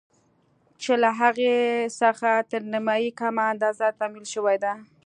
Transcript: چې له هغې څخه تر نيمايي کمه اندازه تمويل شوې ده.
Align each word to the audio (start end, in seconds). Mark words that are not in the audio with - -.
چې 0.81 0.93
له 1.01 1.09
هغې 1.19 1.55
څخه 2.01 2.29
تر 2.51 2.61
نيمايي 2.73 3.09
کمه 3.19 3.43
اندازه 3.53 3.87
تمويل 3.99 4.25
شوې 4.33 4.57
ده. 4.63 4.73